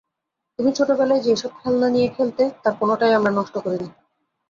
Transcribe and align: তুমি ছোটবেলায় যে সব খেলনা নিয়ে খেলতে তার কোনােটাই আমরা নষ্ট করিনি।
তুমি 0.59 0.71
ছোটবেলায় 0.71 1.21
যে 1.21 1.33
সব 1.35 1.51
খেলনা 1.59 1.87
নিয়ে 1.89 2.07
খেলতে 2.07 2.43
তার 2.63 2.73
কোনােটাই 2.79 3.13
আমরা 3.13 3.31
নষ্ট 3.31 3.55
করিনি। 3.57 3.87